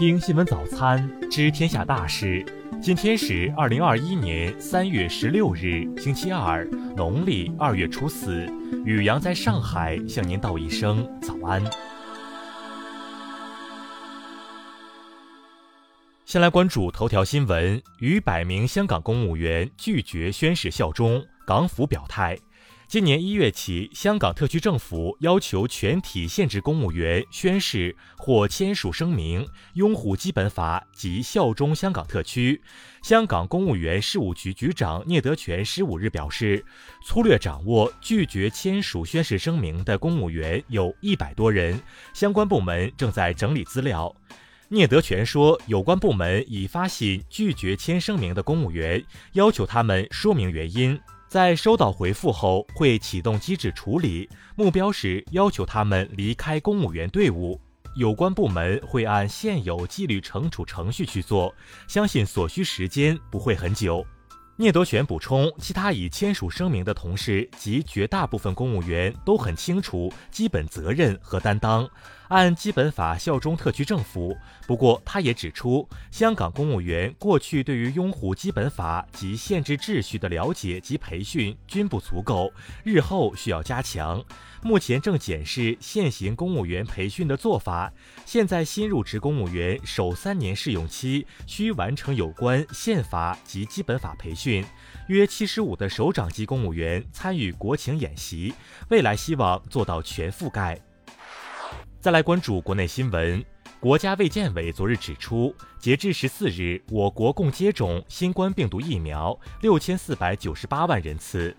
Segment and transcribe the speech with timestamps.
[0.00, 2.42] 听新闻早餐，知天下大事。
[2.80, 6.64] 今天是二零二一年三月十六日，星期二，
[6.96, 8.46] 农历二月初四。
[8.86, 11.62] 雨阳在上海向您道一声早安。
[16.24, 22.38] 先来关注头条新闻：逾百名香港公务员拒绝宣誓效忠，港府表态。
[22.90, 32.60] 今年一月起，香港特区政府要求全体现职公务员宣誓或签署声明，拥护基本法及效忠香港特区。
[33.00, 36.64] 香港公务员事务局局长聂德权十五日表示，
[37.06, 41.80] 粗略掌握拒绝签署宣誓声明的公务员有一百多人，
[42.12, 44.12] 相关部门正在整理资料。
[44.66, 49.00] 聂德权说，有关部门已发信拒绝签声明的公务员，
[49.34, 50.98] 要求他们说明原因。
[51.30, 57.60] 在收到回复后，会启动机制处理，目标是要求他们离开公务员队伍。
[57.94, 61.54] 有关部门会按现有纪律惩处程序去做，
[61.86, 64.04] 相信所需时间不会很久。
[64.56, 71.88] 聂德权补充，其他已签署声明的同事及绝大部分公务员都很清楚基本责任和担当，
[72.30, 74.36] 按基本法效忠特区政府。
[74.66, 82.52] 不过，他也指出，香港公务员过去对于拥护基本法及宪制秩序的了解及培训均不足够，
[82.84, 84.24] 日后需要加强。
[84.62, 87.92] 目前正检视现行公务员培训的做法。
[88.24, 94.64] 现在新入职公务员首三年试用期需完成有关宪法及基本法培训，
[95.08, 98.54] 约七十五的首长级公务员参与国情演习，
[98.88, 100.80] 未来希望做到全覆盖。
[102.00, 103.44] 再来关注国内新闻，
[103.78, 111.54] 国家卫健委昨日指出，截至十四日，我国共接种新冠病毒疫苗六千四百九十八万人次。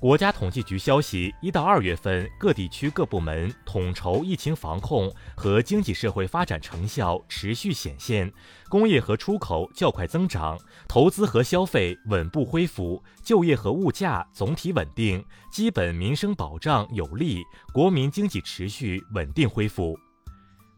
[0.00, 8.32] 国家统计局消息，一到二月份，各地区各部门统筹疫情防控和经济社会发展成效持续显现，
[8.68, 17.42] 工业和出口较快增长，投资和消费稳步恢复，就业和物价总体稳定，基本民生保障有力，
[17.74, 19.98] 国民经济持续稳定恢复。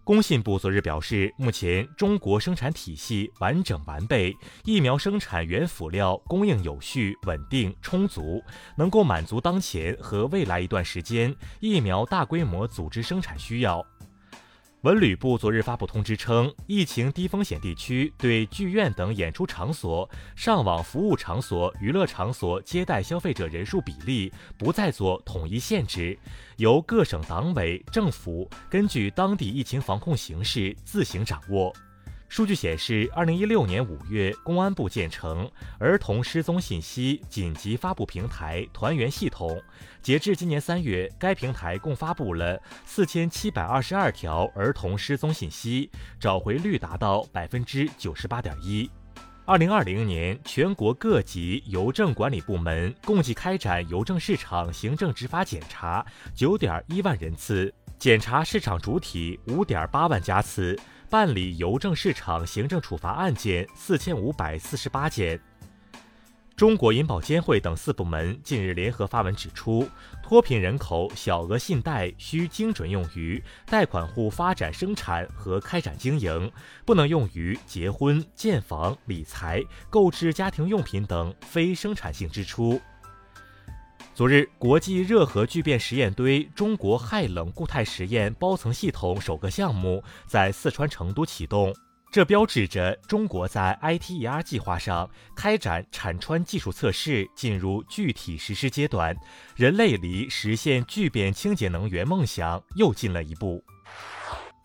[0.02, 4.34] 工信部昨日表示，目前中国生产体系完整完备，
[4.64, 8.42] 疫苗生产原辅料供应有序、稳定、充足，
[8.76, 13.84] 能够满足当前和未来一段时间疫苗大规模组织生产需要。
[14.82, 26.18] 文旅部昨日发布通知称，疫情低风险地区对剧院等演出场所、上网服务场所、娱乐场所接待消费者人数比例不再做统一限制，
[26.56, 31.70] 由各省党委政府根据当地疫情防控形势自行掌握。
[32.30, 39.60] 数据显示，二零一六年五月，公安部建成儿童失踪信息紧急发布平台“团圆系统”。
[40.00, 48.88] 截至今年三月，该平台共发布了四千七百二十二条儿童失踪信息，找回率达到百分之九十八点一。
[49.44, 60.78] 二零二零年，全国各级邮政管理部门共计开展邮政市场行政执法检查九点一万人次，检查市场主体五点八万家次。
[61.10, 65.40] 办理邮政市场行政处罚案件四千五百四十八件。
[66.54, 69.88] 中国银保监会等四部门近日联合发文指出，
[70.22, 76.52] 脱贫人口小额信贷需精准用于贷款户发展生产和开展经营，
[76.84, 82.80] 不能用于结婚、建房、理财、购置家庭用品等非生产性支出。
[84.12, 91.74] 昨日，国际热核聚变实验堆中国氦冷固态实验包层系统首个项目在四川成都启动，
[92.12, 99.16] 这标志着中国在 ITER 计划上开展产穿技术测试进入具体实施阶段，
[99.56, 103.64] 人类离实现聚变清洁能源梦想又近了一步。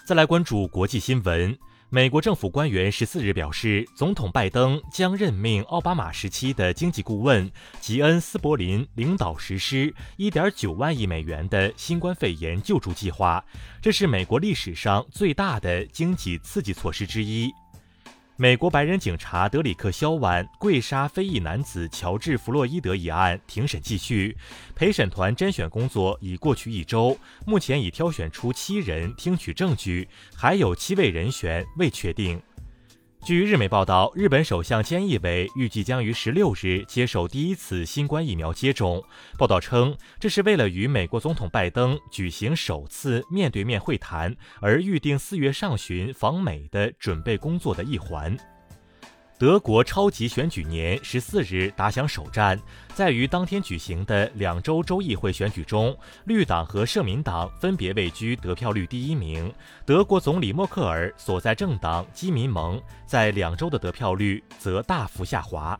[0.05, 1.57] 再来关注国际新闻。
[1.89, 13.41] 美国政府官员十四日表示，总统拜登将任命奥巴马时期的经济顾问吉恩斯伯林领导实施1.9万亿美元的新冠肺炎救助计划，
[13.81, 17.53] 这是美国历史上最大的经济刺激措施之一。
[18.37, 24.35] 美国白人警察德里克·肖万跪杀非裔男子乔治·弗洛伊德一案庭审继续，
[24.75, 32.41] 陪审团甄选工作已过去一周，目前已挑选出七人听取证据，还有七位人选未确定。
[33.25, 39.03] 据日媒报道，日本首相菅义伟预计将于十六日接受第一次新冠疫苗接种。
[39.35, 48.37] 报道称，这是为了与美国总统拜登举行首次面对面会谈而预定四月上旬访美的准备工作的一环。
[49.37, 52.57] 德国超级选举年十四日打响首战，
[52.93, 55.93] 在于当天举行的两州州议会选举中，
[56.23, 59.53] 绿党和社民党分别位居得票率第一名。
[59.85, 65.77] 德国总理默克尔所在政党基民盟在两州的得票率则大幅下滑。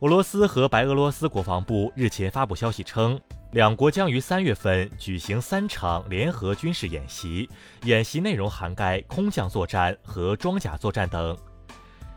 [0.00, 3.18] 俄罗斯和白俄罗斯国防部日前发布消息称，
[3.52, 7.48] 两国将于三月份举行三场联合军事演习，
[7.84, 11.38] 演习内容涵盖空降作战和装甲作战等。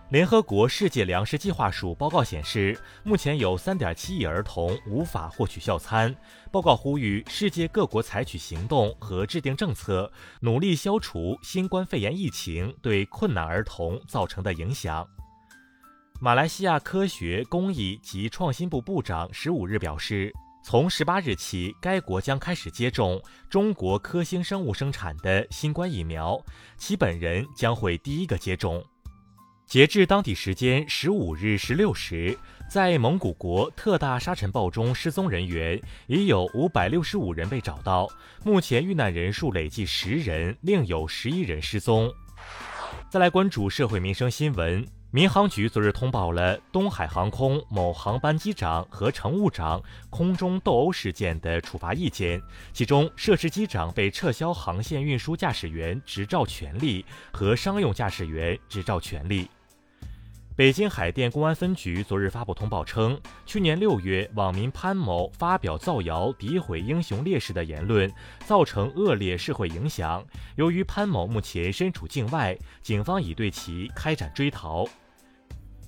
[0.10, 6.16] 联合国世界粮食计划署报告显示，目前有3.7亿儿童无法获取校餐。
[6.50, 10.10] 报告呼吁世界各国采取行动和制定政策，
[10.40, 15.06] 努力消除新冠肺炎疫情对困难儿童造成的影响。
[16.22, 20.32] 马来西亚科学、工艺及创新部部长十五日表示，
[20.64, 26.42] 从十八日起，该国将开始接种中国科兴生物生产的新冠疫苗，
[26.78, 28.82] 其本人将会第一个接种。
[29.68, 32.38] 截至当地时间十五日十六时，
[32.70, 35.78] 在蒙古国特大沙尘暴中失踪人员
[36.08, 38.08] 已有五百六十五人被找到，
[38.46, 42.10] 目前遇难人数累计十人，另有十一人失踪。
[43.10, 52.42] 再来关注社会民生新闻，民航局昨日通报了东海航空某航班机长和乘务长空中斗殴事件的处罚意见，
[52.72, 59.50] 其中涉事机长被撤销航线运输驾驶员执照权利和商用驾驶员执照权利。
[60.58, 68.12] 北京海淀公安分局昨日发布通报称，去年六月，网民潘某发表造谣、诋毁英雄烈士的言论，
[68.44, 70.26] 造成恶劣社会影响。
[70.56, 74.84] 由于潘某目前身处境外，警方已对其开展追逃。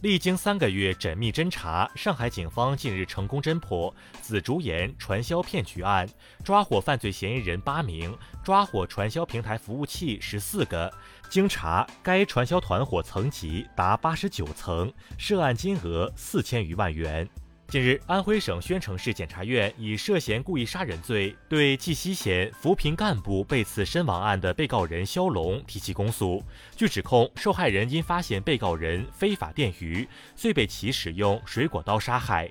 [0.02, 6.08] 历经三个月缜密侦查，上海警方近日成功侦破紫竹岩传销骗局案，
[6.42, 10.90] 抓获犯罪嫌疑人八名，抓获传销平台服务器十四个。
[11.30, 17.28] 经查，该传销团伙层级达八十九层，涉案金额四千余万元。
[17.70, 26.44] 近日，安徽省宣城市检察院以涉嫌故意杀人罪对绩溪县扶贫干部被刺身亡案的被告人肖龙提起公诉。
[26.76, 32.50] 据指控，受害人因发现被告人非法电鱼，遂被其使用水果刀杀害。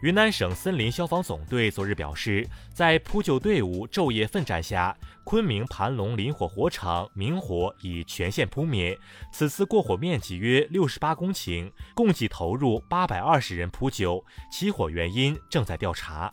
[0.00, 8.96] 云南省森林消防总队昨日表示，在扑救队伍昼夜奋战下，昆明盘龙林火火场明火已全线扑灭。
[9.32, 16.32] 此次过火面积约六十八公顷，共计投入八百二十人扑救，起火原因正在调查。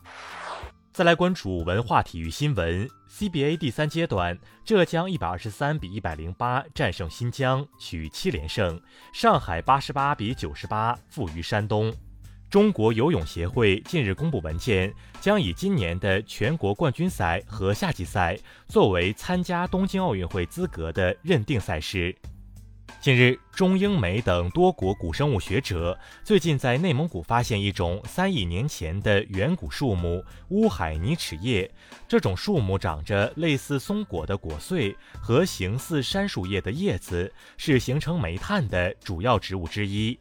[0.94, 8.78] 再来关注文化体育新闻，CBA 第三阶段，浙江一百二十三比一百零八战胜新疆，取七连胜；
[9.12, 11.92] 上海八十八比九十八负于山东。
[12.50, 18.38] 中国游泳协会近日公布文件，将以今年的全国冠军赛和夏季赛
[18.68, 22.16] 作为参加东京奥运会资格的认定赛事。
[23.02, 31.70] 近日，中英美等多国古生物学者最近在内蒙古发现一种三亿年前的远古树木——乌海泥齿叶。
[32.08, 40.18] 这种树木长着类似松果的果穗和形似杉树叶的叶子，是形成煤炭的主要植物之一。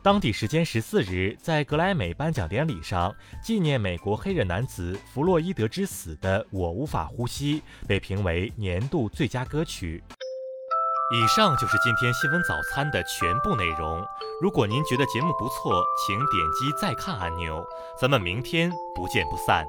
[0.00, 10.02] 当地时间十四日，在格莱美颁奖典礼上，纪念美国黑人男子弗洛伊德之死的《我无法呼吸》被评为年度最佳歌曲。
[11.10, 14.04] 以上就是今天新闻早餐的全部内容。
[14.40, 17.66] 如果您觉得节目不错，请点击再看按钮。
[18.00, 19.66] 咱们明天不见不散。